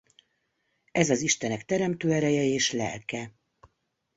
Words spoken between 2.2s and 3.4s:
és lelke.